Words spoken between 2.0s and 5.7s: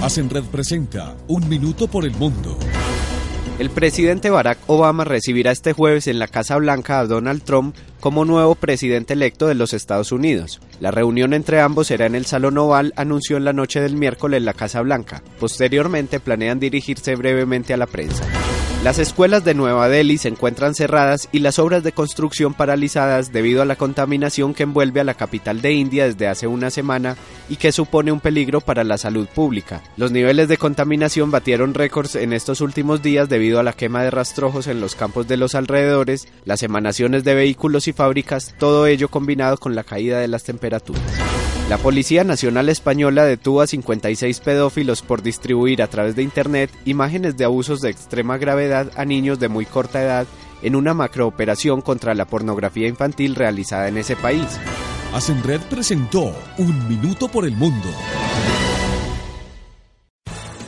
el Mundo. El presidente Barack Obama recibirá